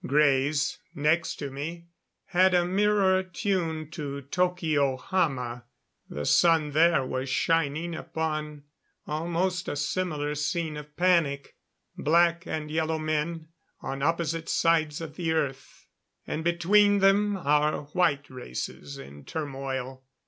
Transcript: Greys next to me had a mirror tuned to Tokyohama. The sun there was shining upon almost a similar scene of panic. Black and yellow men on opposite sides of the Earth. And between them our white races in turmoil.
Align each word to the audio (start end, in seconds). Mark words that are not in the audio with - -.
Greys 0.03 0.79
next 0.95 1.35
to 1.35 1.51
me 1.51 1.85
had 2.25 2.55
a 2.55 2.65
mirror 2.65 3.21
tuned 3.21 3.93
to 3.93 4.23
Tokyohama. 4.23 5.65
The 6.09 6.25
sun 6.25 6.71
there 6.71 7.05
was 7.05 7.29
shining 7.29 7.93
upon 7.93 8.63
almost 9.05 9.67
a 9.67 9.75
similar 9.75 10.33
scene 10.33 10.75
of 10.75 10.97
panic. 10.97 11.55
Black 11.95 12.47
and 12.47 12.71
yellow 12.71 12.97
men 12.97 13.49
on 13.81 14.01
opposite 14.01 14.49
sides 14.49 15.01
of 15.01 15.17
the 15.17 15.33
Earth. 15.33 15.85
And 16.25 16.43
between 16.43 16.97
them 16.97 17.37
our 17.37 17.83
white 17.93 18.27
races 18.27 18.97
in 18.97 19.23
turmoil. 19.23 20.01